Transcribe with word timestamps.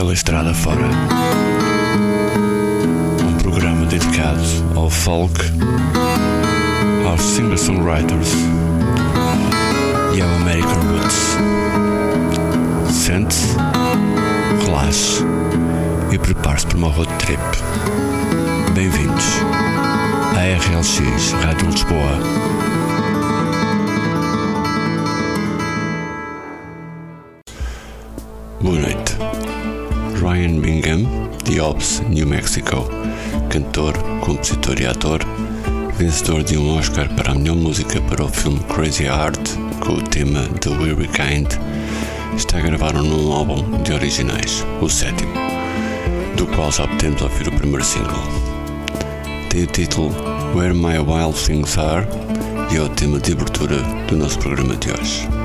pela 0.00 0.14
estrada 0.14 0.54
fora. 0.54 0.88
Um 3.22 3.34
programa 3.36 3.84
dedicado 3.84 4.40
ao 4.74 4.88
folk, 4.88 5.38
aos 7.06 7.20
singer-songwriters 7.20 8.32
e 10.16 10.22
ao 10.22 10.30
American 10.36 10.80
Roots. 10.88 11.36
Sente-se, 12.90 13.54
relaxe 14.64 15.22
e 16.10 16.18
prepare-se 16.18 16.66
para 16.68 16.78
uma 16.78 16.88
road 16.88 17.12
trip. 17.18 17.42
Bem-vindos 18.72 19.26
à 20.34 20.40
RLX 20.56 21.32
Rádio 21.44 21.68
Lisboa. 21.68 22.79
Ops, 31.60 32.02
New 32.08 32.26
Mexico, 32.26 32.88
cantor, 33.50 33.96
compositor 34.20 34.80
e 34.80 34.86
ator, 34.86 35.20
vencedor 35.96 36.42
de 36.42 36.56
um 36.56 36.78
Oscar 36.78 37.08
para 37.14 37.32
a 37.32 37.34
melhor 37.34 37.56
música 37.56 38.00
para 38.02 38.24
o 38.24 38.28
filme 38.28 38.60
Crazy 38.60 39.04
Heart 39.04 39.56
com 39.80 39.94
o 39.94 40.02
tema 40.02 40.42
The 40.60 40.70
Weary 40.70 41.08
Kind, 41.08 41.48
está 42.36 42.58
a 42.58 42.62
gravar 42.62 42.96
um 42.96 43.02
novo 43.02 43.32
álbum 43.32 43.82
de 43.82 43.92
originais, 43.92 44.64
o 44.80 44.88
sétimo, 44.88 45.32
do 46.36 46.46
qual 46.46 46.72
já 46.72 46.86
podemos 46.88 47.20
ouvir 47.22 47.48
o 47.48 47.52
primeiro 47.52 47.84
single. 47.84 48.22
Tem 49.50 49.64
o 49.64 49.66
título 49.66 50.14
Where 50.54 50.74
My 50.74 50.98
Wild 50.98 51.38
Things 51.44 51.76
Are 51.76 52.06
e 52.72 52.76
é 52.76 52.80
o 52.80 52.88
tema 52.88 53.18
de 53.18 53.32
abertura 53.32 53.76
do 54.08 54.16
nosso 54.16 54.38
programa 54.38 54.76
de 54.76 54.90
hoje. 54.92 55.39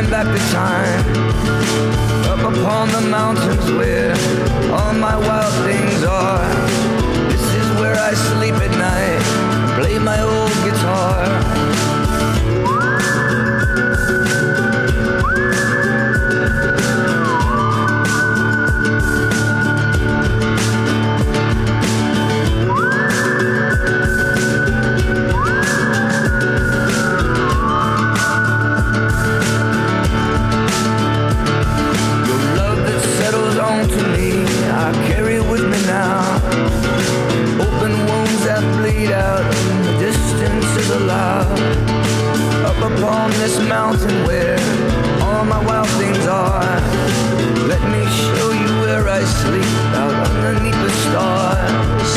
turning 0.00 0.10
back 0.10 0.26
the 0.26 0.38
time. 0.50 1.00
Up 2.28 2.40
upon 2.40 2.88
the 2.88 3.08
mountains 3.10 3.70
where 3.72 4.12
all 4.72 4.92
my 4.94 5.16
wild 5.16 5.52
things 5.64 6.04
are. 6.04 6.48
This 7.28 7.54
is 7.54 7.80
where 7.80 7.96
I 7.96 8.14
sleep 8.14 8.54
at 8.54 8.70
night, 8.78 9.78
play 9.78 9.98
my 9.98 10.20
old 10.20 10.52
guitar. 10.64 11.89
on 43.30 43.38
this 43.38 43.58
mountain 43.68 44.26
where 44.26 44.58
all 45.22 45.44
my 45.44 45.62
wild 45.64 45.88
things 46.00 46.26
are. 46.26 46.80
Let 47.68 47.82
me 47.94 48.04
show 48.22 48.50
you 48.52 48.80
where 48.82 49.08
I 49.08 49.22
sleep 49.24 49.64
out 49.94 50.14
underneath 50.28 50.80
the 50.86 50.90
stars. 51.04 52.10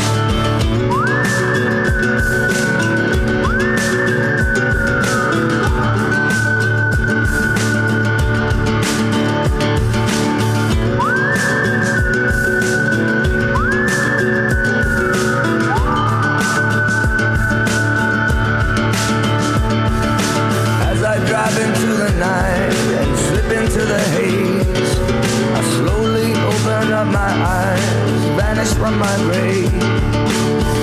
from 28.83 28.99
my 28.99 29.15
grave. 29.19 29.73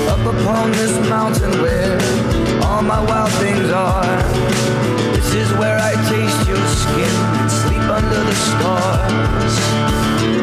Up 0.09 0.25
upon 0.35 0.73
this 0.73 0.95
mountain 1.11 1.53
where 1.61 2.01
all 2.65 2.81
my 2.81 2.99
wild 2.99 3.31
things 3.33 3.71
are. 3.71 4.23
This 5.13 5.35
is 5.35 5.53
where 5.59 5.79
I 5.79 5.93
taste 6.09 6.49
your 6.49 6.65
skin 6.81 7.15
and 7.39 7.51
sleep 7.51 7.87
under 7.99 8.21
the 8.31 8.37
stars. 8.49 10.40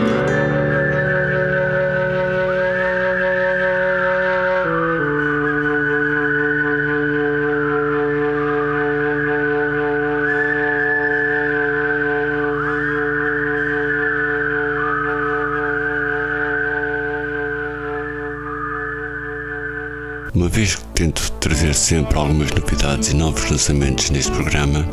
Vez 20.57 20.74
que 20.75 20.86
tento 20.95 21.31
trazer 21.33 21.75
sempre 21.75 22.18
algumas 22.18 22.50
novidades 22.50 23.12
e 23.12 23.15
novos 23.15 23.48
lançamentos 23.48 24.09
neste 24.09 24.31
programa, 24.31 24.83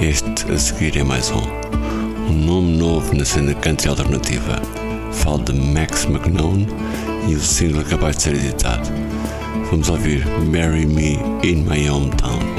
Este 0.00 0.48
a 0.52 0.56
seguir 0.56 0.96
é 0.96 1.02
mais 1.02 1.28
um. 1.28 1.42
Um 2.30 2.32
nome 2.32 2.76
novo 2.76 3.12
na 3.12 3.24
cena 3.24 3.52
country 3.52 3.88
alternativa. 3.88 4.62
Falo 5.10 5.42
de 5.42 5.54
Max 5.54 6.04
McNone 6.04 6.68
e 7.28 7.34
o 7.34 7.40
single 7.40 7.80
acabou 7.80 8.12
de 8.12 8.22
ser 8.22 8.34
editado. 8.34 8.88
Vamos 9.72 9.88
ouvir 9.88 10.24
Marry 10.52 10.86
Me 10.86 11.18
in 11.42 11.64
My 11.64 11.90
Hometown. 11.90 12.51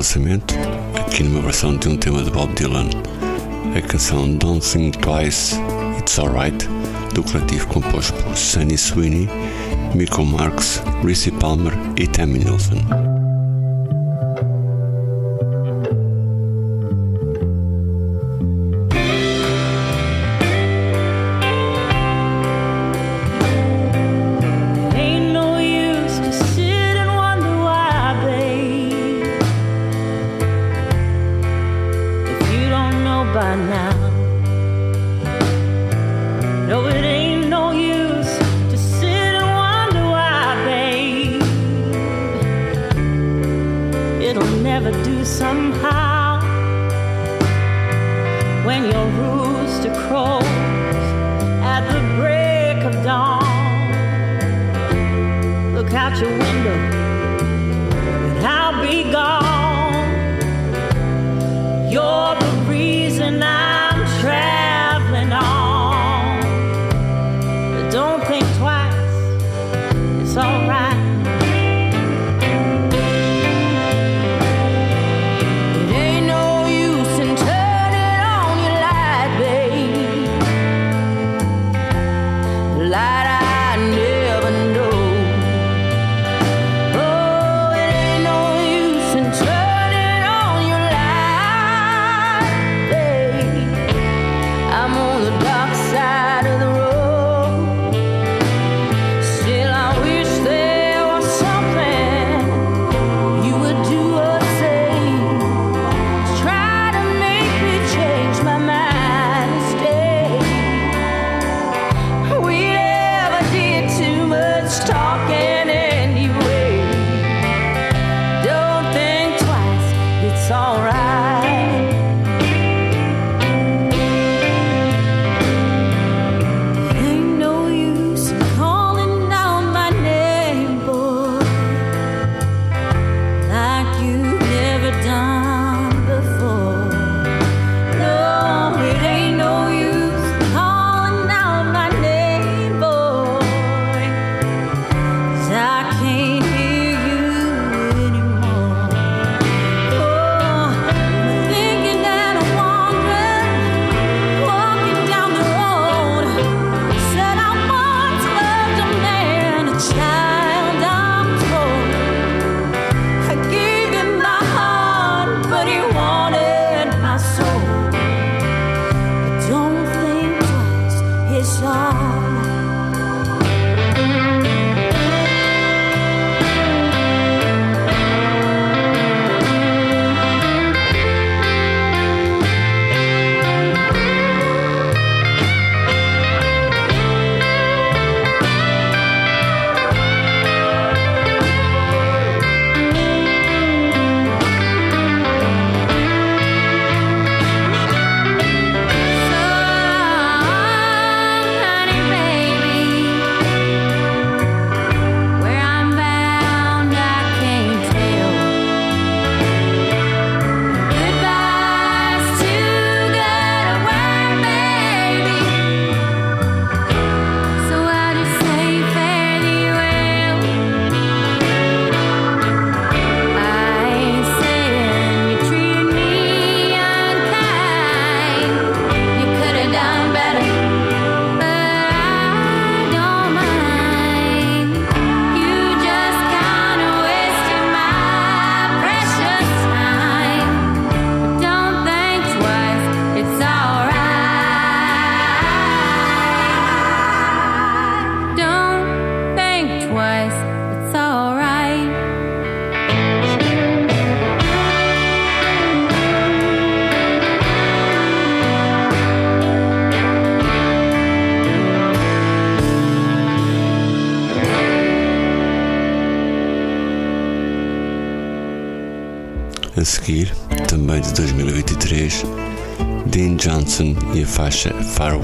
Lançamento, 0.00 0.54
aqui 0.98 1.22
numa 1.22 1.42
versão 1.42 1.76
de 1.76 1.86
um 1.86 1.94
tema 1.94 2.22
de 2.22 2.30
Bob 2.30 2.54
Dylan, 2.54 2.88
a 3.76 3.82
canção 3.82 4.34
Don't 4.34 4.66
Think 4.66 4.96
Twice, 4.96 5.56
It's 5.98 6.18
Alright, 6.18 6.66
do 7.12 7.22
coletivo 7.22 7.66
composto 7.66 8.14
por 8.24 8.34
Sunny 8.34 8.78
Sweeney, 8.78 9.28
Michael 9.94 10.24
Marks, 10.24 10.82
Ricci 11.04 11.30
Palmer 11.30 11.74
e 11.98 12.06
Tammy 12.06 12.38
Nilsson. 12.38 13.19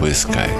with 0.07 0.17
Sky. 0.17 0.56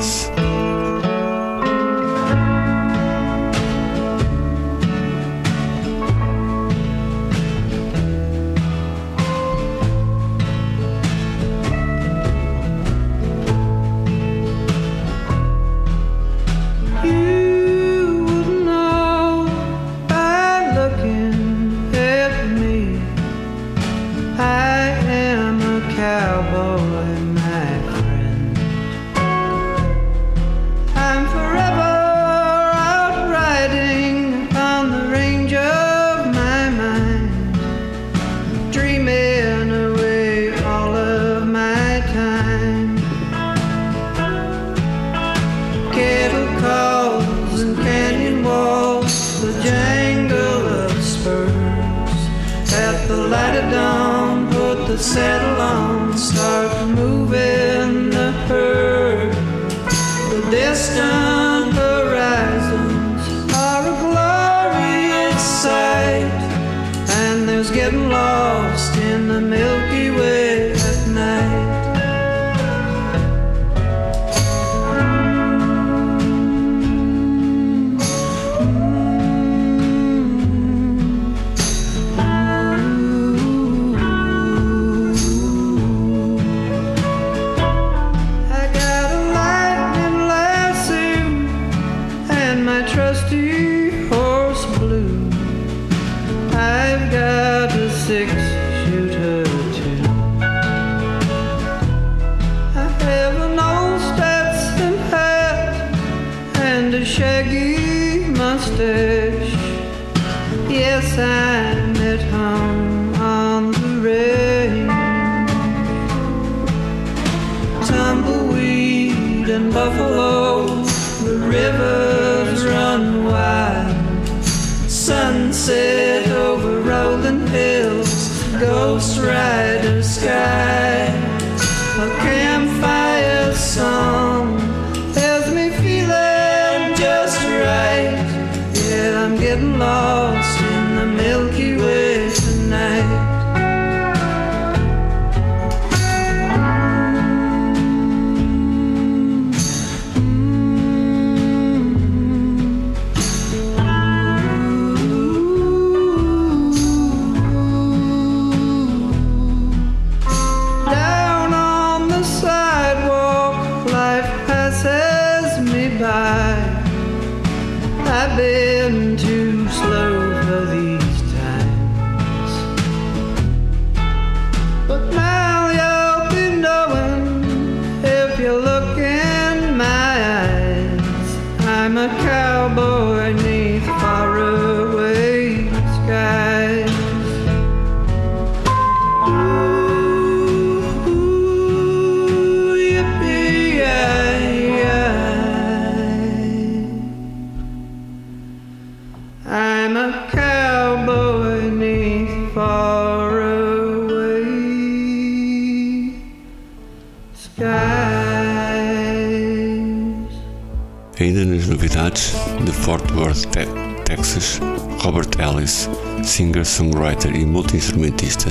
Fort 213.37 213.57
Worth, 213.57 214.05
Texas, 214.05 214.61
Robert 215.05 215.39
Ellis, 215.39 215.91
singer-songwriter 216.25 217.37
e 217.37 217.45
multi-instrumentista, 217.45 218.51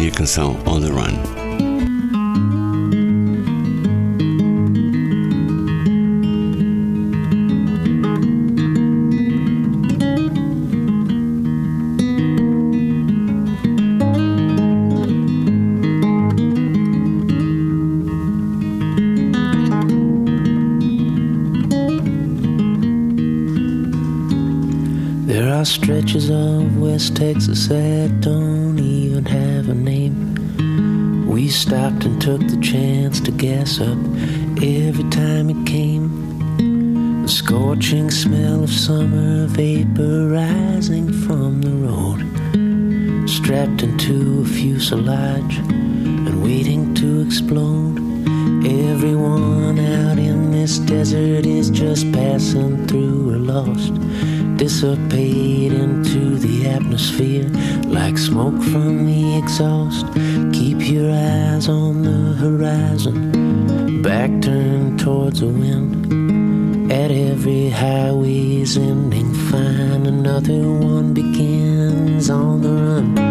e 0.00 0.06
a 0.06 0.10
canção 0.12 0.56
On 0.64 0.80
the 0.80 0.88
Run. 0.88 1.45
Stretches 25.66 26.30
of 26.30 26.78
West 26.78 27.16
Texas 27.16 27.66
that 27.66 28.20
don't 28.20 28.78
even 28.78 29.24
have 29.24 29.68
a 29.68 29.74
name. 29.74 31.26
We 31.26 31.48
stopped 31.48 32.04
and 32.04 32.22
took 32.22 32.40
the 32.40 32.60
chance 32.62 33.20
to 33.22 33.32
gas 33.32 33.80
up 33.80 33.98
every 34.62 35.08
time 35.10 35.50
it 35.50 35.66
came. 35.66 37.22
The 37.22 37.28
scorching 37.28 38.12
smell 38.12 38.62
of 38.62 38.70
summer 38.70 39.46
vapor 39.48 40.28
rising 40.28 41.12
from 41.26 41.60
the 41.62 41.72
road. 41.72 43.28
Strapped 43.28 43.82
into 43.82 44.42
a 44.42 44.44
fuselage 44.44 45.58
and 45.58 46.44
waiting 46.44 46.94
to 46.94 47.22
explode. 47.22 47.98
Everyone 48.64 49.80
out 49.80 50.18
in 50.18 50.52
this 50.52 50.78
desert 50.78 51.44
is 51.44 51.70
just 51.70 52.10
passing 52.12 52.86
through 52.86 53.34
or 53.34 53.38
lost. 53.38 53.95
Dissipate 54.56 55.72
into 55.72 56.38
the 56.38 56.66
atmosphere 56.66 57.48
like 57.84 58.16
smoke 58.16 58.60
from 58.62 59.04
the 59.04 59.36
exhaust. 59.36 60.06
Keep 60.54 60.90
your 60.90 61.10
eyes 61.10 61.68
on 61.68 62.02
the 62.02 62.34
horizon, 62.40 64.00
back 64.00 64.30
turned 64.40 64.98
towards 64.98 65.40
the 65.40 65.48
wind. 65.48 66.90
At 66.90 67.10
every 67.10 67.68
highway's 67.68 68.78
ending, 68.78 69.34
find 69.50 70.06
another 70.06 70.62
one 70.62 71.12
begins 71.12 72.30
on 72.30 72.62
the 72.62 72.72
run. 72.72 73.25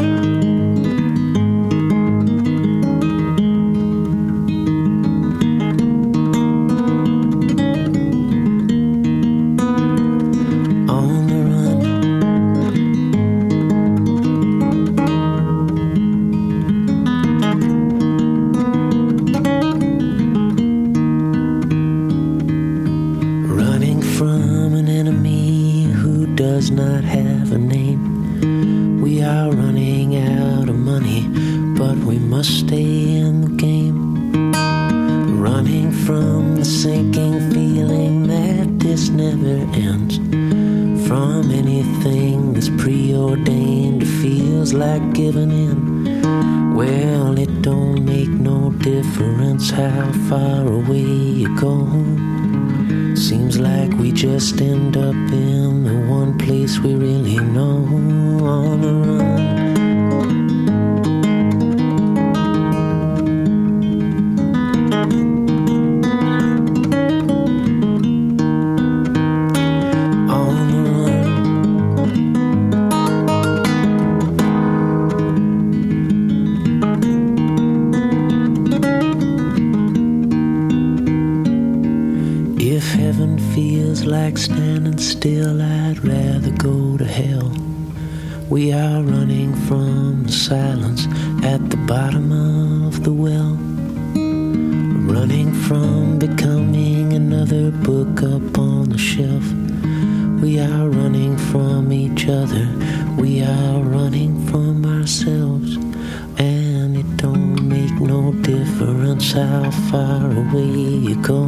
you 110.79 111.15
go. 111.21 111.47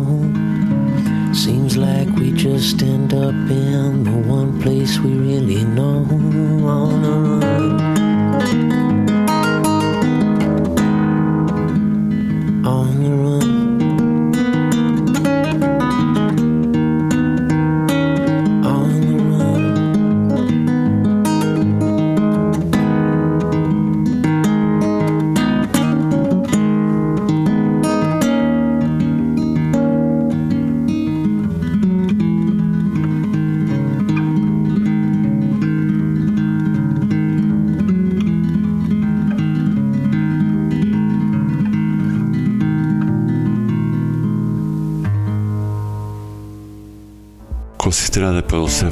Seems 1.34 1.78
like 1.78 2.10
we 2.16 2.32
just 2.32 2.82
end 2.82 3.14
up 3.14 3.34
in 3.34 4.04
the 4.04 4.18
one 4.28 4.62
place 4.62 5.00
we 5.00 5.14
really 5.14 5.64
know 5.64 6.06
on 6.66 7.02
the 7.02 7.46
run. 7.46 7.97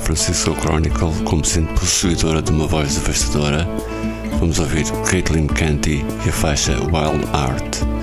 Francisco 0.06 0.54
Chronicle 0.62 1.12
como 1.24 1.44
sendo 1.44 1.74
possuidora 1.74 2.39
de 2.39 2.52
uma 2.52 2.68
voz 2.68 2.96
devastadora, 2.96 3.68
vamos 4.39 4.60
ouvir 4.60 4.86
Caitlin 5.10 5.48
Canty 5.48 6.06
e 6.24 6.30
a 6.30 6.32
faixa 6.32 6.74
Wild 6.74 7.28
Art. 7.34 7.94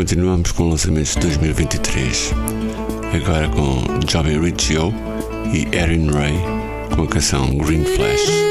Continuamos 0.00 0.52
com 0.52 0.70
lançamentos 0.70 1.14
de 1.14 1.20
2023, 1.20 2.32
agora 3.14 3.46
com 3.50 3.84
Joby 4.10 4.38
Riccio 4.38 4.94
e 5.52 5.76
Erin 5.76 6.08
Ray 6.10 6.32
com 6.96 7.02
a 7.02 7.06
canção 7.06 7.54
Green 7.58 7.84
Flash. 7.84 8.49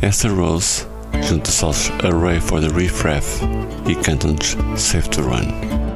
Esther 0.00 0.30
Rose 0.30 0.86
junta-se 1.28 1.64
ao 1.64 1.72
array 2.04 2.38
for 2.38 2.60
the 2.60 2.68
Refref 2.68 3.40
e 3.88 3.96
cantam-nos 3.96 4.56
Safe 4.76 5.08
to 5.10 5.22
Run. 5.22 5.87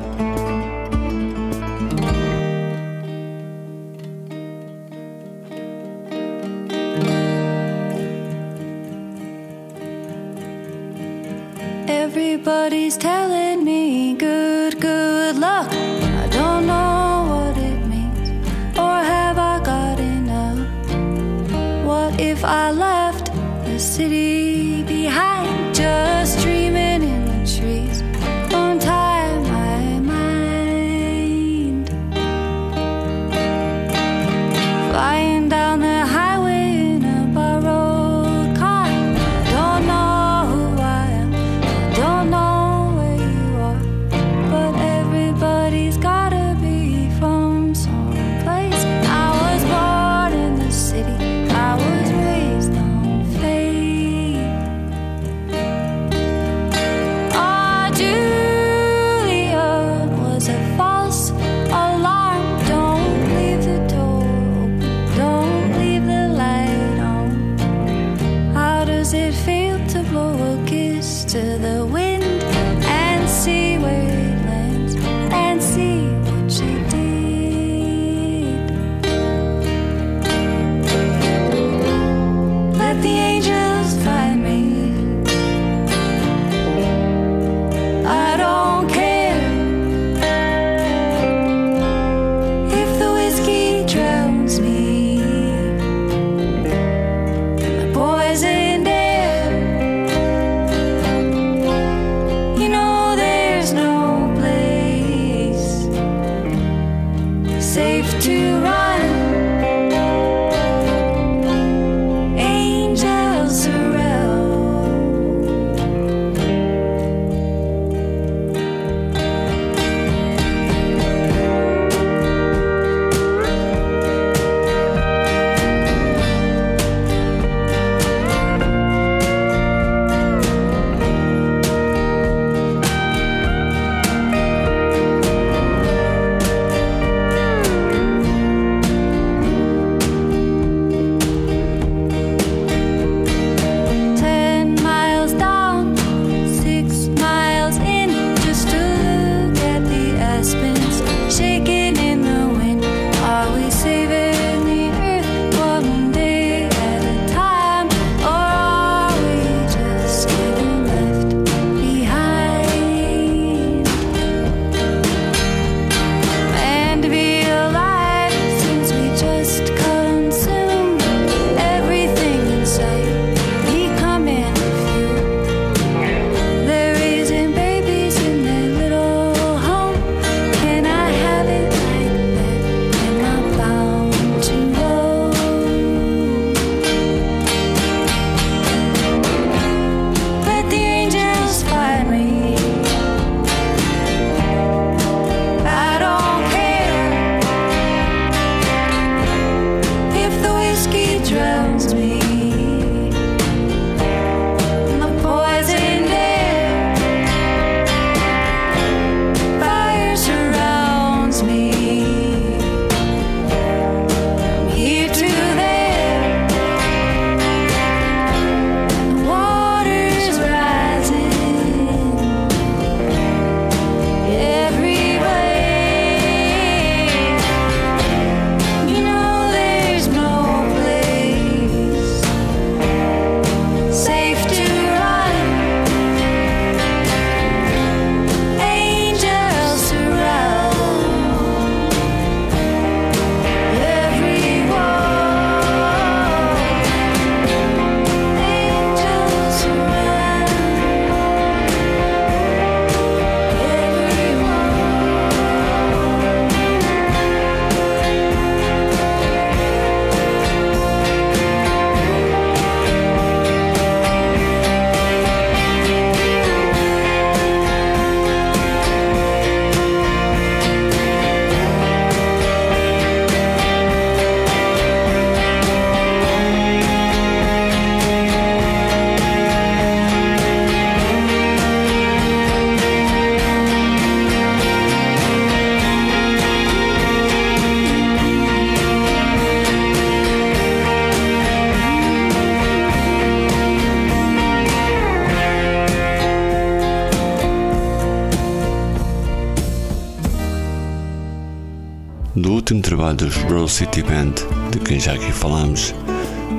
Dos 303.32 303.42
Rose 303.50 303.74
City 303.74 304.02
Band, 304.02 304.34
de 304.70 304.78
quem 304.80 305.00
já 305.00 305.12
aqui 305.12 305.32
falamos, 305.32 305.94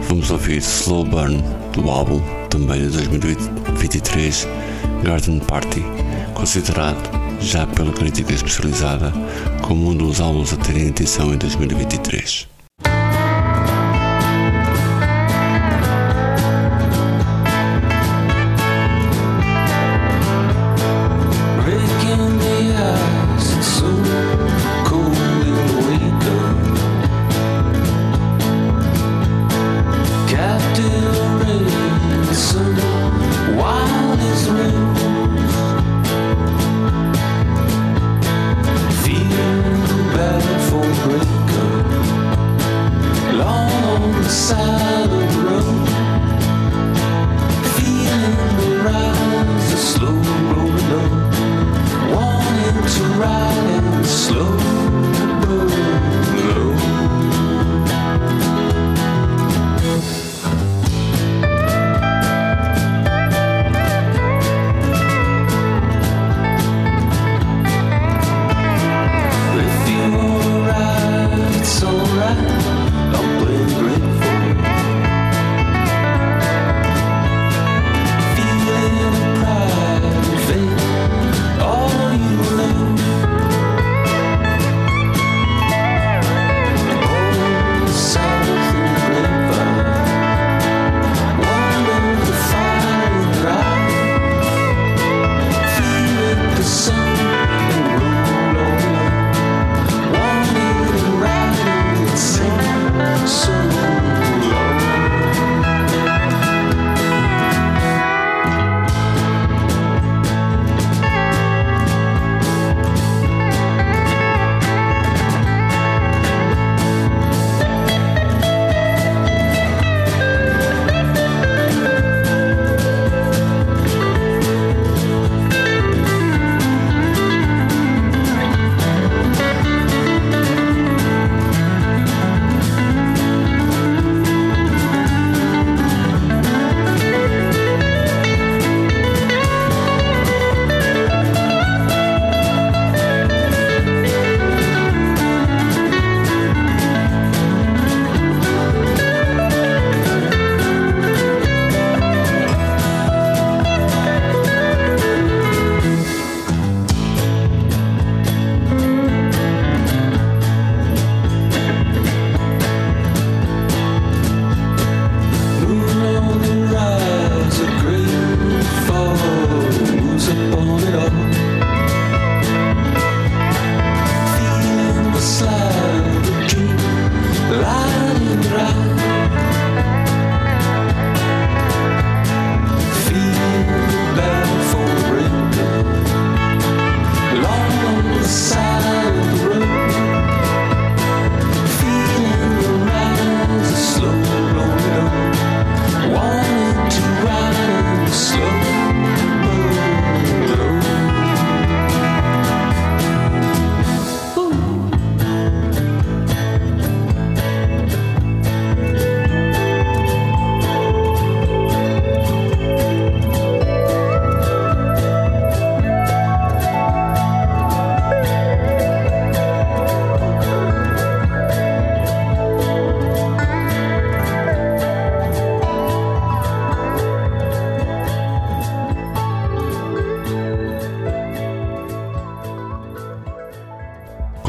vamos 0.07 0.31
ouvir 0.31 0.57
Slow 0.57 1.05
Burn 1.05 1.43
do 1.73 1.89
álbum, 1.89 2.21
também 2.49 2.81
de 2.81 2.89
2023, 2.89 4.47
Garden 5.03 5.39
Party, 5.39 5.83
considerado 6.33 6.97
já 7.39 7.67
pela 7.67 7.91
crítica 7.91 8.33
especializada 8.33 9.11
como 9.61 9.89
um 9.89 9.95
dos 9.95 10.19
álbuns 10.19 10.53
a 10.53 10.57
terem 10.57 10.87
edição 10.87 11.33
em 11.33 11.37
2023. 11.37 12.52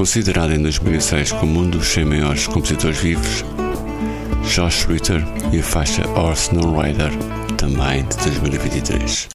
Considerado 0.04 0.52
em 0.52 0.60
2006 0.60 1.32
como 1.32 1.60
um 1.60 1.70
dos 1.70 1.88
100 1.88 2.04
maiores 2.04 2.46
compositores 2.46 2.98
vivos, 2.98 3.42
Josh 4.54 4.84
Ritter 4.84 5.24
e 5.50 5.58
a 5.58 5.62
faixa 5.62 6.06
Our 6.10 6.34
Snow 6.34 6.78
Rider, 6.78 7.10
também 7.56 8.04
de 8.04 8.16
2023. 8.16 9.33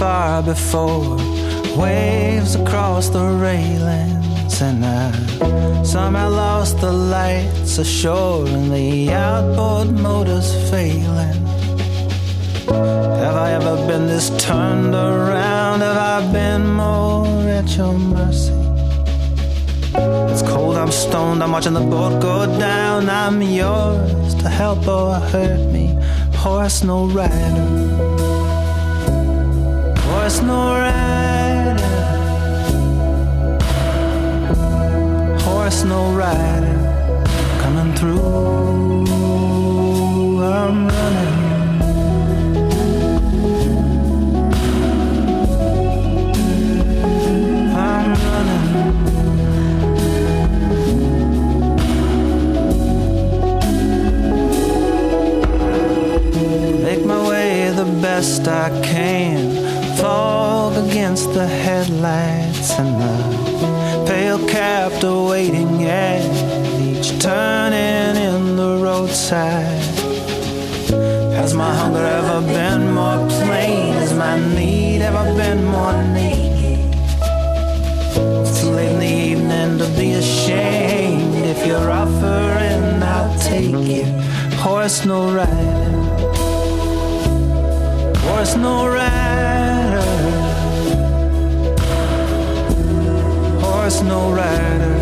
Before. 0.00 1.18
Waves 1.76 2.54
across 2.54 3.10
the 3.10 3.22
railings, 3.22 4.62
and 4.62 4.82
I 4.82 5.12
somehow 5.84 6.30
lost 6.30 6.80
the 6.80 6.90
lights 6.90 7.76
ashore, 7.76 8.46
and 8.46 8.72
the 8.72 9.10
outboard 9.12 9.90
motors 9.90 10.54
failing. 10.70 11.44
Have 13.24 13.36
I 13.36 13.52
ever 13.52 13.76
been 13.86 14.06
this 14.06 14.30
turned 14.42 14.94
around? 14.94 15.80
Have 15.80 15.98
I 15.98 16.32
been 16.32 16.66
more 16.66 17.26
at 17.58 17.68
your 17.76 17.92
mercy? 17.92 18.54
It's 20.32 20.42
cold, 20.42 20.76
I'm 20.76 20.92
stoned, 20.92 21.42
I'm 21.42 21.52
watching 21.52 21.74
the 21.74 21.80
boat 21.80 22.22
go 22.22 22.46
down. 22.58 23.10
I'm 23.10 23.42
yours 23.42 24.34
to 24.36 24.48
help 24.48 24.88
or 24.88 25.14
hurt 25.32 25.60
me, 25.74 25.94
horse 26.36 26.82
no 26.82 27.04
rider. 27.06 27.99
No 35.84 36.12
rider 36.12 36.78
coming 37.58 37.92
through. 37.96 38.18
I'm 40.42 40.86
running. 40.86 41.34
I'm 47.74 48.08
running. 48.24 48.66
Make 56.84 57.04
my 57.04 57.28
way 57.28 57.70
the 57.70 57.86
best 58.00 58.46
I 58.46 58.68
can. 58.82 59.96
Fog 59.96 60.76
against 60.86 61.32
the 61.34 61.46
headlights 61.46 62.78
and 62.78 63.00
the 63.00 63.29
pale 64.30 64.48
captor 64.48 65.22
waiting 65.22 65.82
at 65.84 66.22
each 66.80 67.18
turning 67.18 68.14
in 68.28 68.56
the 68.56 68.78
roadside. 68.80 69.82
Has 71.34 71.52
my 71.52 71.74
hunger 71.74 72.04
ever 72.18 72.40
been 72.46 72.92
more 72.92 73.18
plain? 73.28 73.94
Has 73.94 74.14
my 74.14 74.38
need 74.54 75.02
ever 75.02 75.24
been 75.34 75.64
more 75.64 76.00
naked? 76.14 76.94
It's 78.42 78.60
too 78.60 78.70
late 78.70 78.92
in 78.92 79.00
the 79.00 79.14
evening 79.30 79.78
to 79.78 79.88
be 79.98 80.12
ashamed. 80.12 81.34
If 81.34 81.66
you're 81.66 81.90
offering, 81.90 83.02
I'll 83.02 83.36
take 83.40 83.74
it. 84.00 84.10
Horse 84.64 85.04
no 85.04 85.34
rider. 85.34 85.90
Horse 88.26 88.54
no 88.54 88.86
rider. 88.86 89.09
No 94.10 94.32
rider. 94.32 94.99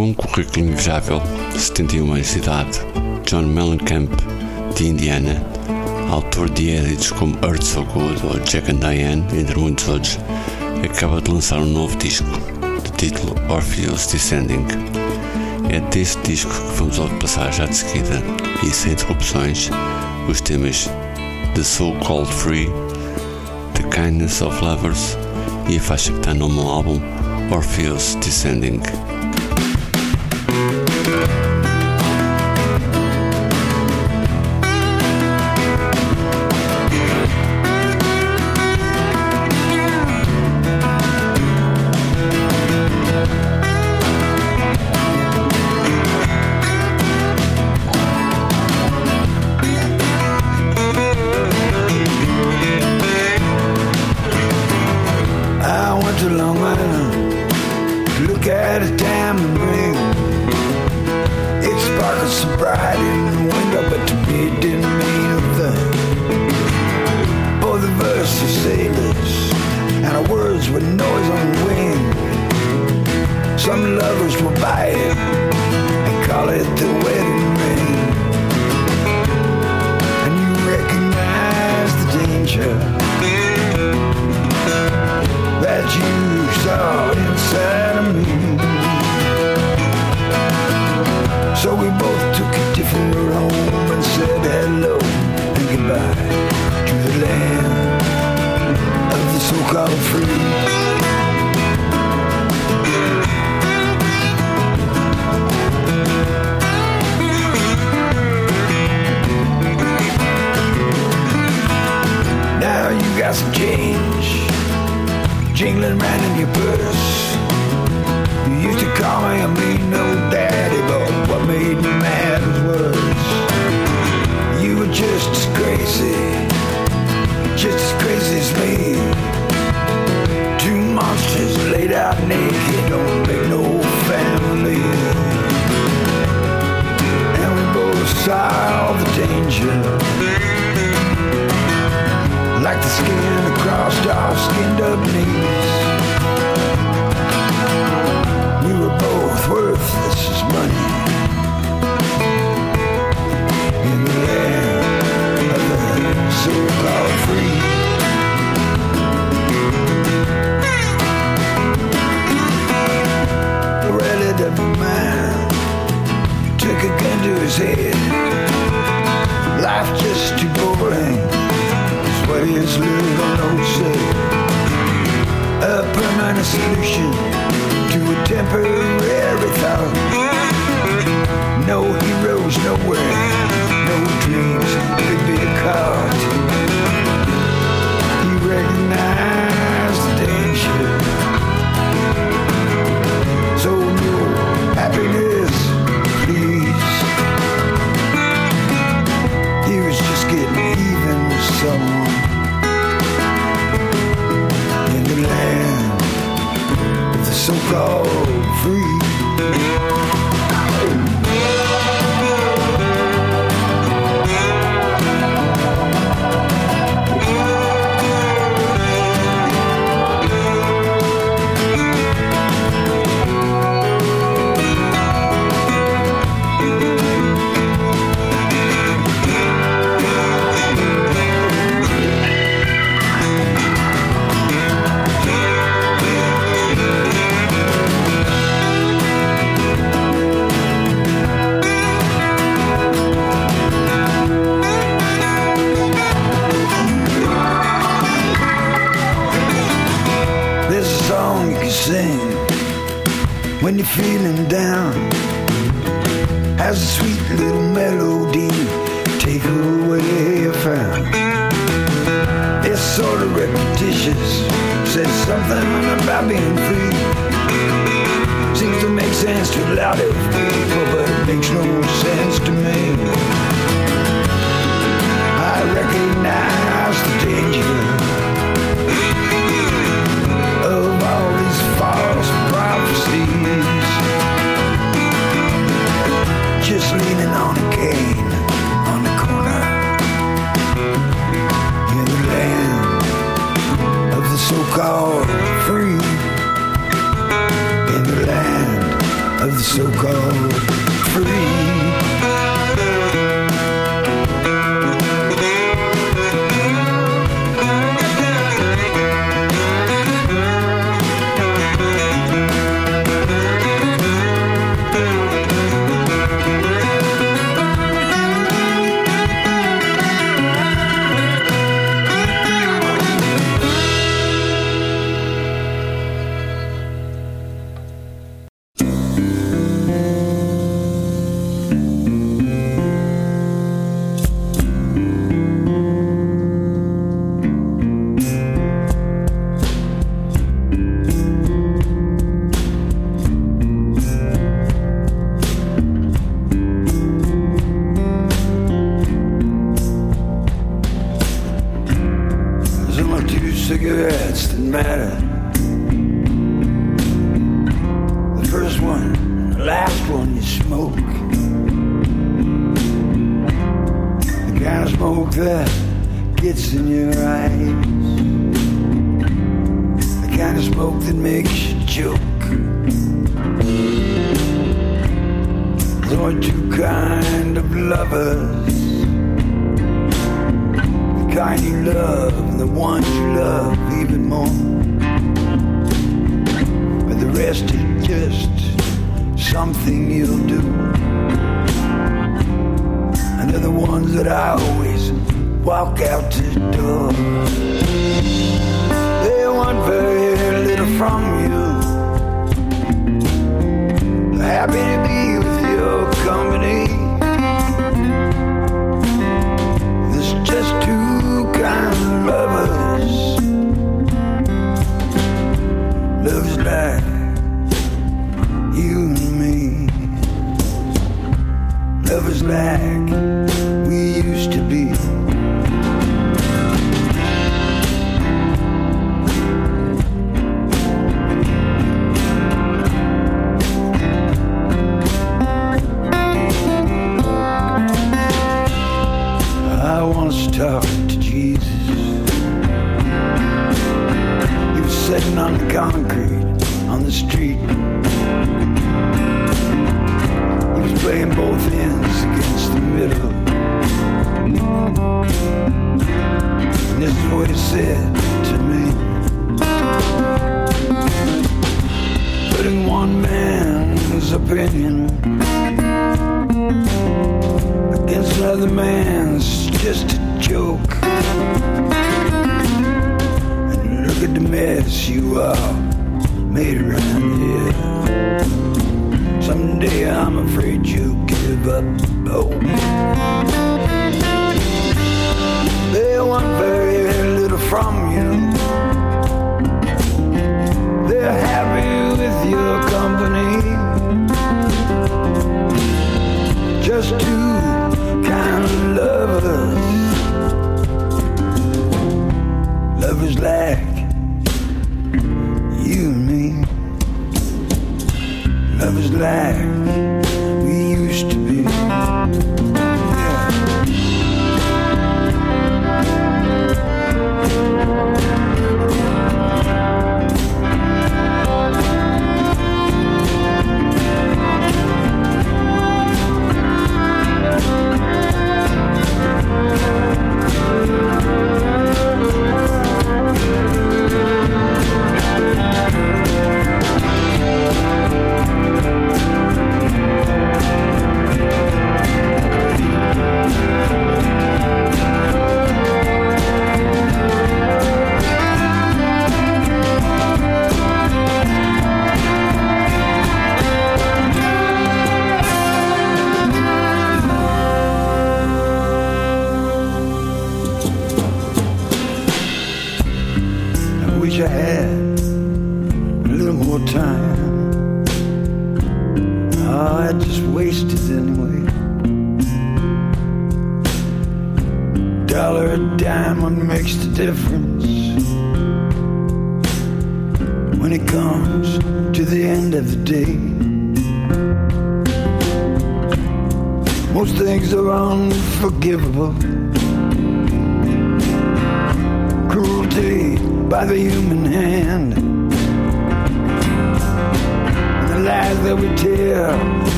Com 0.00 0.06
um 0.06 0.14
currículo 0.14 0.64
invejável, 0.64 1.20
71 1.58 2.14
anos 2.14 2.30
de 2.30 2.38
idade, 2.38 2.80
John 3.26 3.42
Mellencamp, 3.42 4.10
de 4.74 4.86
Indiana, 4.86 5.44
autor 6.10 6.48
de 6.48 6.70
êxitos 6.70 7.10
como 7.10 7.36
Earth 7.44 7.62
So 7.62 7.84
Good 7.84 8.24
ou 8.24 8.40
Jack 8.40 8.72
and 8.72 8.76
Diane, 8.76 9.22
entre 9.38 9.58
muitos 9.58 9.86
outros, 9.90 10.18
acaba 10.82 11.20
de 11.20 11.30
lançar 11.30 11.58
um 11.58 11.66
novo 11.66 11.94
disco, 11.98 12.26
de 12.82 12.90
título 12.92 13.34
Orpheus 13.50 14.06
Descending. 14.06 14.64
É 15.68 15.80
deste 15.94 16.18
disco 16.22 16.50
que 16.50 16.78
vamos 16.78 16.96
passar 17.20 17.52
já 17.52 17.66
de 17.66 17.76
seguida 17.76 18.22
e 18.62 18.70
sem 18.70 18.92
interrupções 18.92 19.68
os 20.26 20.40
temas 20.40 20.88
The 21.54 21.62
So 21.62 21.92
Called 22.06 22.32
Free, 22.32 22.70
The 23.74 23.82
Kindness 23.94 24.40
of 24.40 24.64
Lovers 24.64 25.18
e 25.68 25.76
a 25.76 25.80
faixa 25.80 26.10
que 26.10 26.20
está 26.20 26.32
no 26.32 26.48
meu 26.48 26.66
álbum 26.68 27.02
Orpheus 27.52 28.14
Descending. 28.14 28.80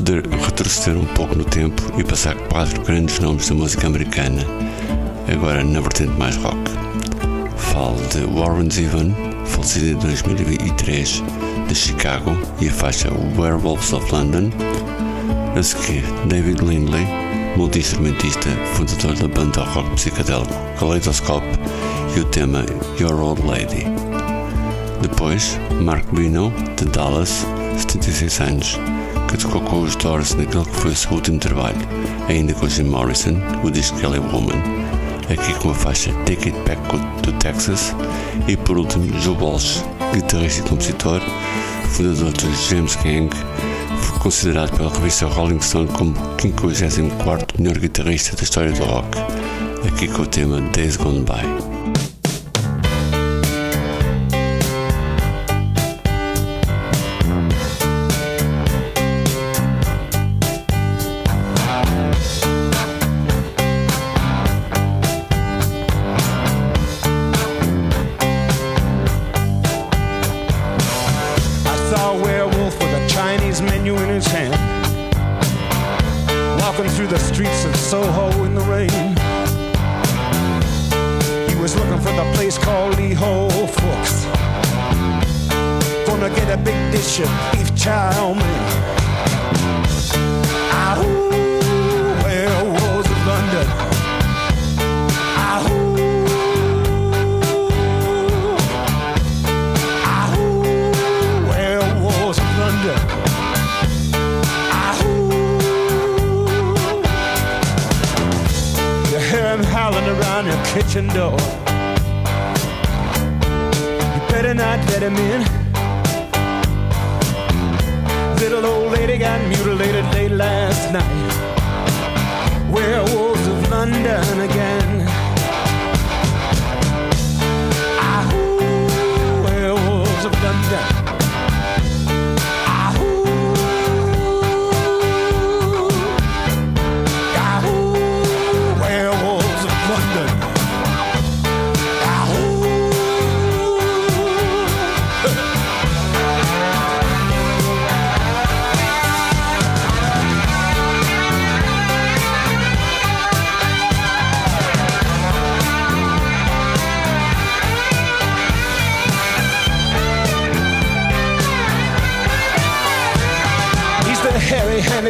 Retroceder, 0.00 0.22
retroceder 0.44 0.98
um 0.98 1.04
pouco 1.14 1.34
no 1.34 1.44
tempo 1.44 1.82
e 1.98 2.04
passar 2.04 2.34
quatro 2.48 2.80
grandes 2.82 3.18
nomes 3.18 3.48
da 3.48 3.54
música 3.54 3.86
americana, 3.86 4.44
agora 5.30 5.62
na 5.62 5.80
vertente 5.80 6.12
mais 6.18 6.36
rock. 6.36 6.58
Falo 7.56 8.00
de 8.08 8.24
Warren 8.24 8.70
Zevon, 8.70 9.12
falecido 9.44 9.86
em 9.86 9.94
2003, 9.96 11.22
de 11.68 11.74
Chicago, 11.74 12.36
e 12.60 12.68
a 12.68 12.72
faixa 12.72 13.10
Werewolves 13.38 13.92
of 13.92 14.10
London. 14.12 14.50
A 15.56 15.62
seguir, 15.62 16.04
David 16.26 16.60
Lindley, 16.62 17.06
multi-instrumentista, 17.56 18.48
fundador 18.74 19.14
da 19.16 19.28
banda 19.28 19.64
rock 19.64 19.90
psicadélico 19.94 20.54
Kaleidoscope, 20.78 21.46
e 22.16 22.20
o 22.20 22.24
tema 22.26 22.64
Your 22.98 23.20
Old 23.20 23.42
Lady. 23.42 23.84
Depois, 25.02 25.58
Mark 25.80 26.04
Bino, 26.12 26.52
de 26.76 26.84
Dallas, 26.86 27.46
76 27.76 28.40
anos, 28.40 28.78
que 29.30 29.38
tocou 29.38 29.60
com 29.60 29.82
os 29.82 29.94
Doors 29.94 30.34
naquele 30.34 30.64
que 30.64 30.76
foi 30.76 30.90
o 30.90 30.96
seu 30.96 31.12
último 31.12 31.38
trabalho, 31.38 31.78
ainda 32.28 32.52
com 32.52 32.68
Jim 32.68 32.82
Morrison, 32.82 33.36
o 33.62 33.70
disco 33.70 33.96
Kelly 34.00 34.18
Woman, 34.18 34.60
aqui 35.30 35.54
com 35.60 35.70
a 35.70 35.74
faixa 35.74 36.12
Take 36.24 36.48
It 36.48 36.58
Back 36.66 36.80
to 37.22 37.32
Texas, 37.34 37.94
e 38.48 38.56
por 38.56 38.76
último 38.76 39.06
Joe 39.20 39.36
Walsh, 39.36 39.84
guitarrista 40.12 40.60
e 40.60 40.68
compositor, 40.68 41.20
fundador 41.90 42.32
dos 42.32 42.68
James 42.68 42.96
Gang, 42.96 43.30
foi 44.00 44.18
considerado 44.18 44.76
pela 44.76 44.92
revista 44.92 45.26
Rolling 45.26 45.60
Stone 45.60 45.88
como 45.88 46.12
54 46.40 47.62
melhor 47.62 47.78
guitarrista 47.78 48.34
da 48.34 48.42
história 48.42 48.72
do 48.72 48.84
rock, 48.84 49.16
aqui 49.86 50.08
com 50.08 50.22
o 50.22 50.26
tema 50.26 50.60
Days 50.72 50.96
Gone 50.96 51.20
By. 51.20 51.69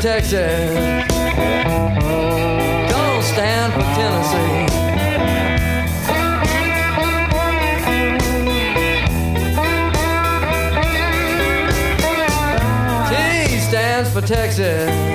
for 0.00 0.06
Texas. 0.06 0.70
Don't 2.90 3.22
stand 3.22 3.72
for 3.72 3.80
Tennessee. 3.96 4.66
T 13.08 13.58
stands 13.58 14.10
for 14.12 14.20
Texas. 14.22 15.09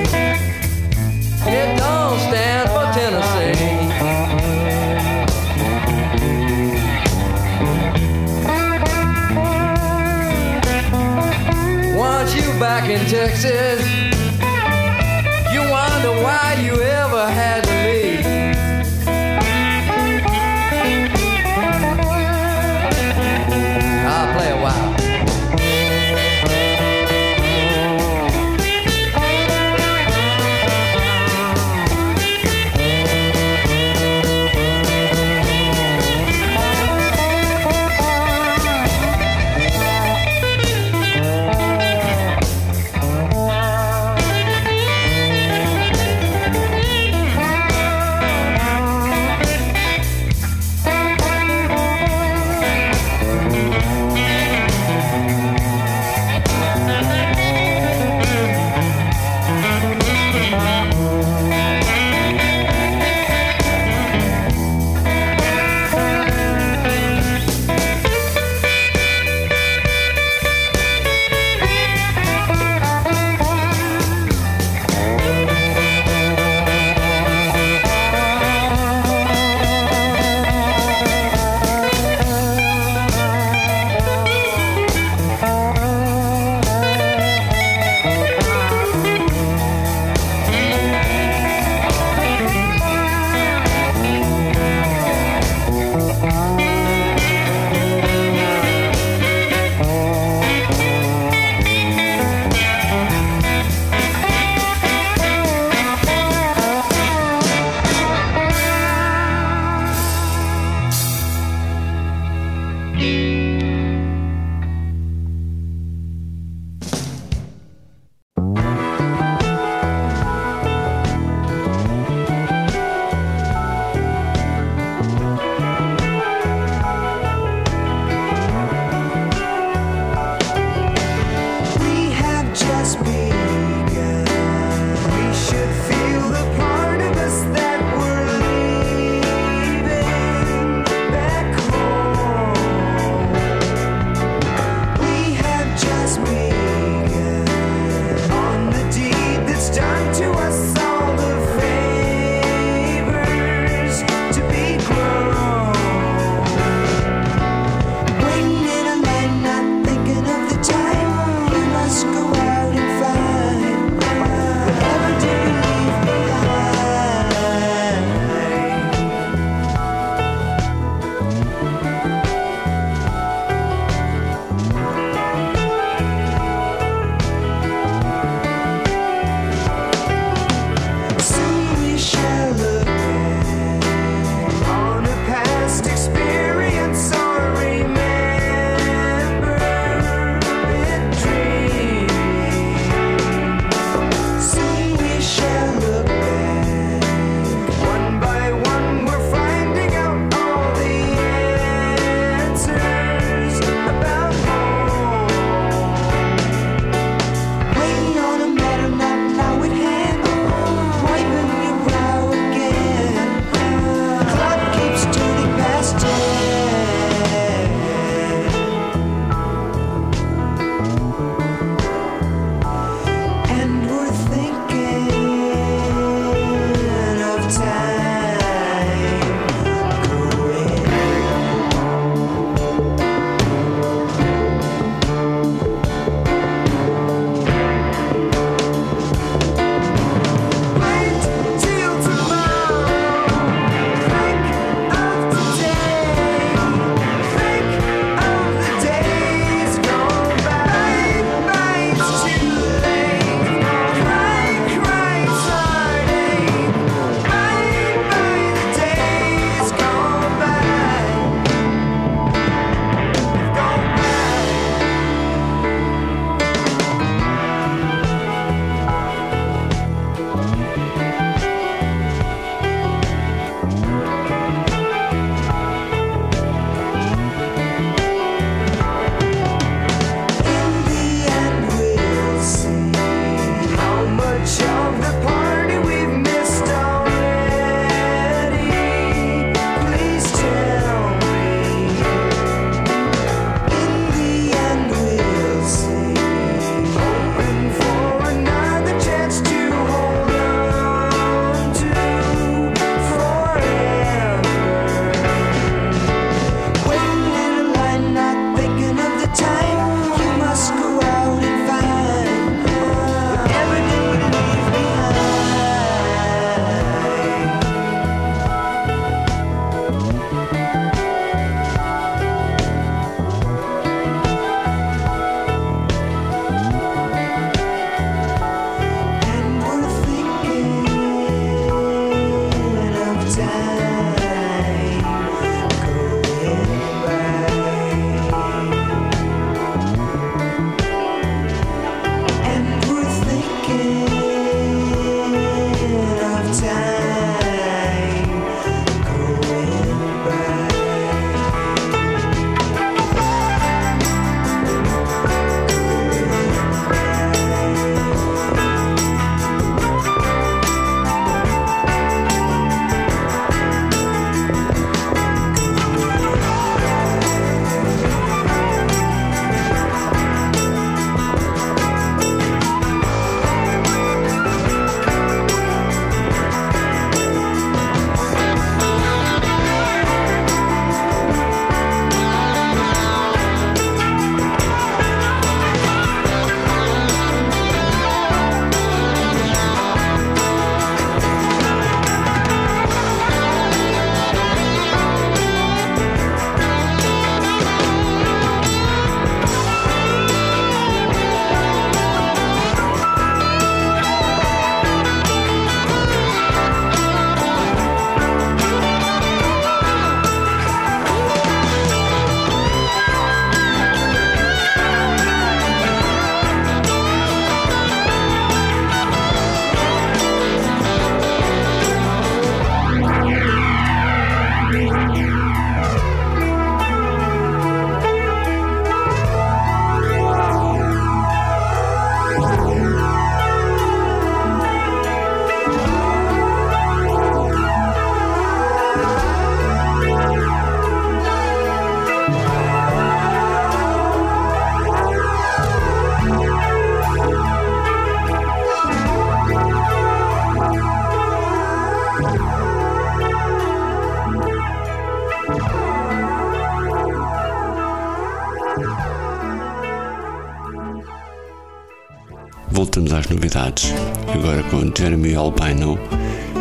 Novidades. 463.35 463.93
Agora 464.33 464.63
com 464.63 464.91
Jeremy 464.97 465.35
Albino 465.35 465.99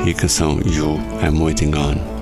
e 0.05 0.11
a 0.11 0.15
canção 0.15 0.61
You 0.65 1.01
I'm 1.23 1.41
Waiting 1.41 1.75
On. 1.75 2.14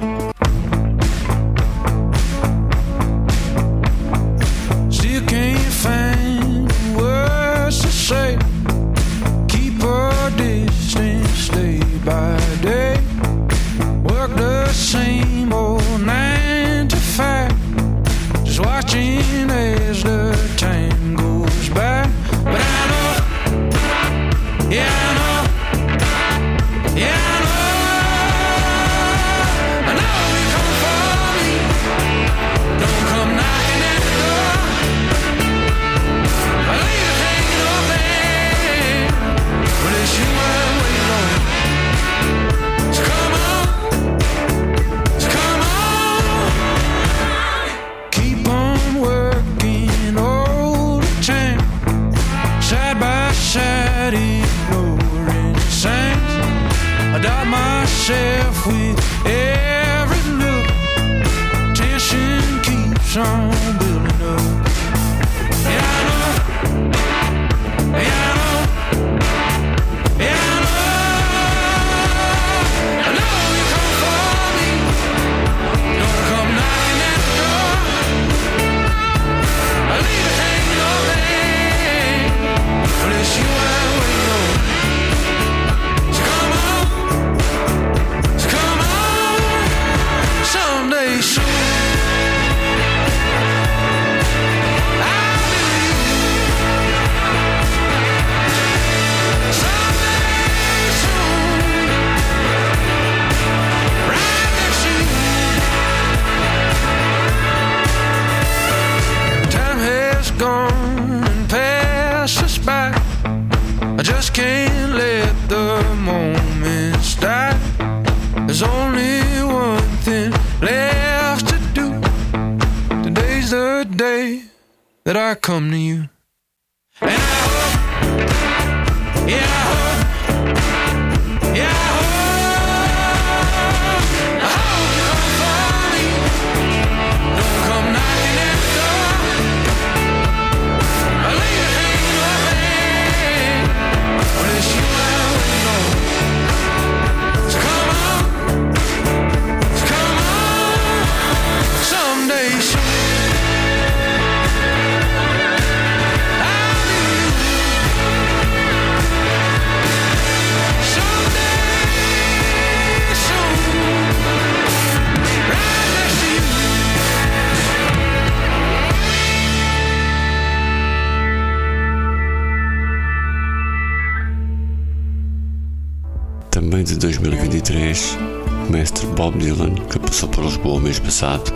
Bob 179.22 179.38
Dylan, 179.38 179.76
que 179.88 180.00
passou 180.00 180.28
por 180.28 180.42
Lisboa 180.42 180.80
mês 180.80 180.98
passado, 180.98 181.52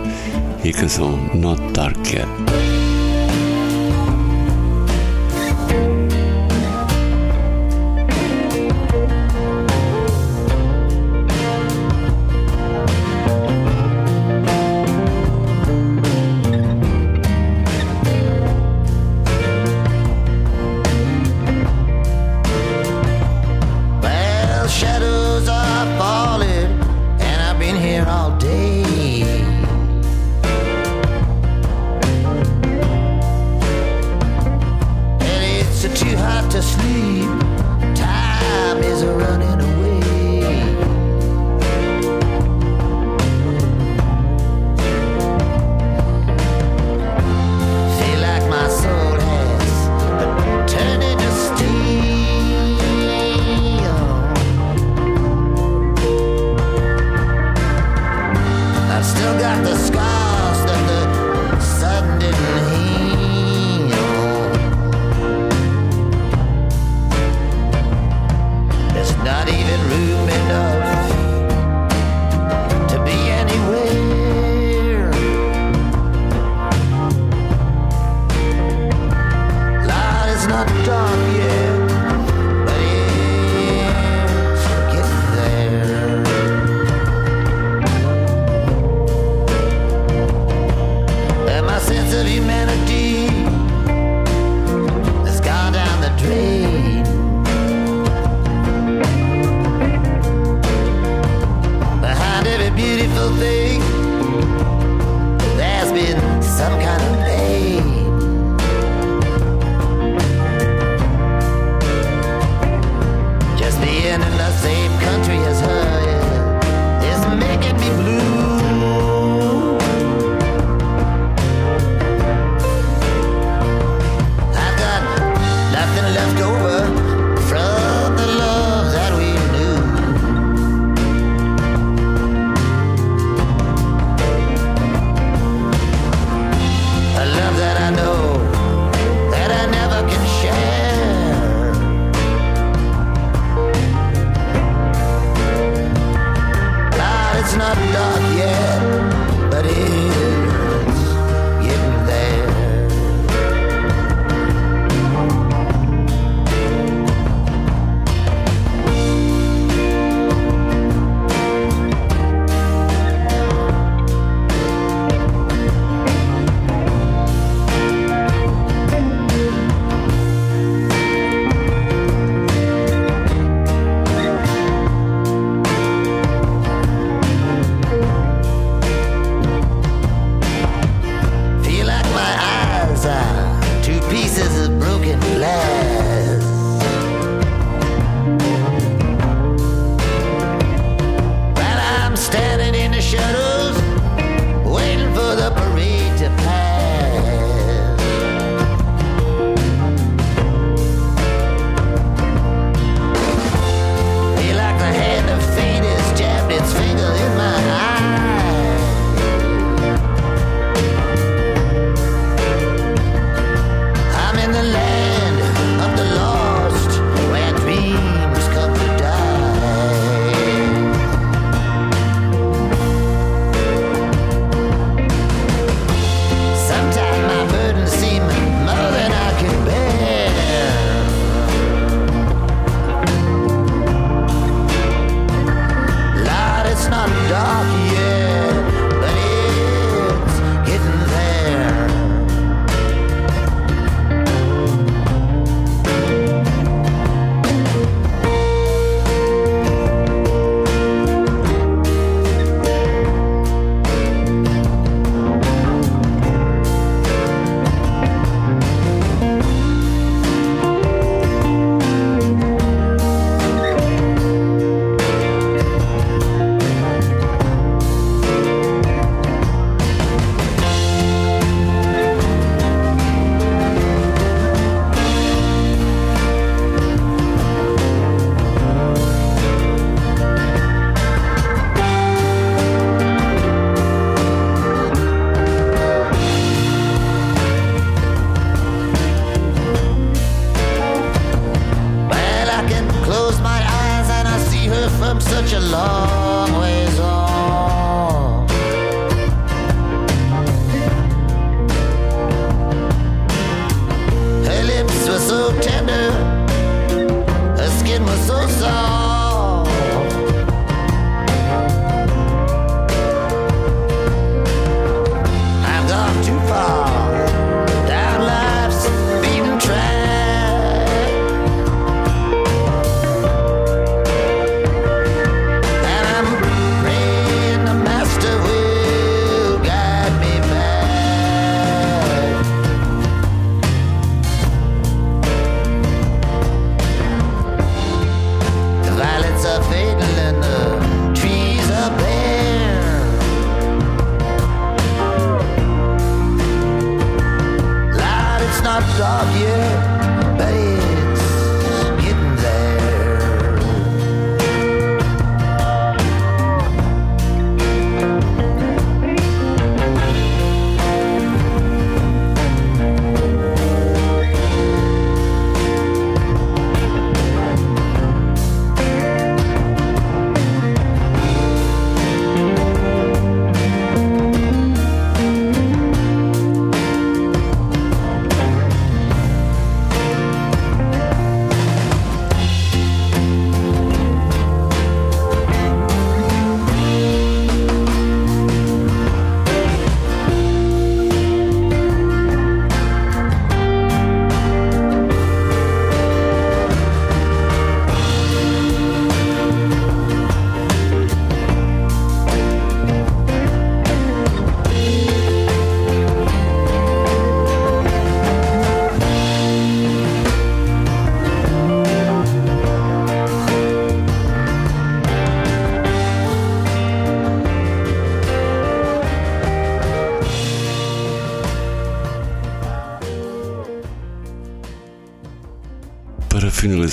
e 0.63 0.69
a 0.69 0.73
canção 0.73 1.17
Not 1.33 1.61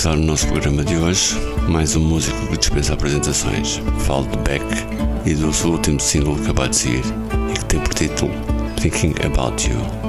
começar 0.05 0.21
o 0.21 0.23
nosso 0.23 0.47
programa 0.47 0.83
de 0.83 0.95
hoje, 0.97 1.35
mais 1.67 1.95
um 1.95 1.99
músico 1.99 2.47
que 2.47 2.57
dispensa 2.57 2.93
apresentações. 2.93 3.81
Falo 4.05 4.27
de 4.27 4.37
Beck 4.37 4.63
e 5.25 5.33
do 5.33 5.51
seu 5.51 5.71
último 5.71 5.99
single 5.99 6.35
que 6.35 6.43
acaba 6.43 6.69
de 6.69 6.75
sair 6.75 7.03
e 7.49 7.53
que 7.53 7.65
tem 7.65 7.79
por 7.79 7.93
título 7.95 8.31
Thinking 8.79 9.15
About 9.25 9.67
You. 9.67 10.04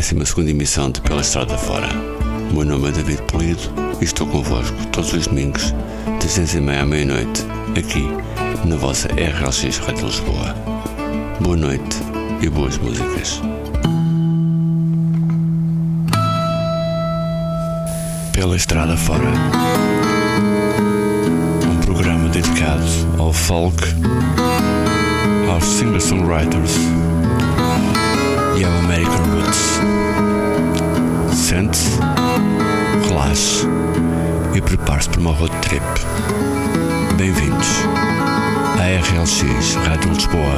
12 0.00 0.50
emissão 0.50 0.90
de 0.90 0.98
Pela 1.02 1.20
Estrada 1.20 1.58
Fora. 1.58 1.86
O 2.50 2.54
meu 2.54 2.64
nome 2.64 2.88
é 2.88 2.92
David 2.92 3.20
Polido 3.24 3.60
e 4.00 4.04
estou 4.04 4.26
convosco 4.26 4.74
todos 4.86 5.12
os 5.12 5.26
domingos, 5.26 5.74
de 6.18 6.26
6 6.26 6.54
e 6.54 6.60
meia 6.62 6.80
à 6.80 6.86
meia-noite, 6.86 7.44
aqui 7.76 8.08
na 8.66 8.76
vossa 8.76 9.08
RLX 9.08 9.76
Rádio 9.76 10.06
Lisboa. 10.06 10.54
Boa 11.42 11.54
noite 11.54 11.98
e 12.40 12.48
boas 12.48 12.78
músicas. 12.78 13.42
Pela 18.32 18.56
Estrada 18.56 18.96
Fora. 18.96 19.28
Um 21.70 21.76
programa 21.84 22.30
dedicado 22.30 22.86
ao 23.18 23.34
folk, 23.34 23.84
aos 25.52 25.64
singer-songwriters 25.64 26.99
Sente-se, 31.60 31.98
relaxe 33.06 33.66
e 34.54 34.62
prepare-se 34.62 35.10
para 35.10 35.20
uma 35.20 35.32
road 35.32 35.54
trip. 35.60 35.82
Bem-vindos 37.18 37.68
à 38.78 38.86
RLX 38.86 39.74
Rádio 39.74 40.10
Lisboa 40.10 40.54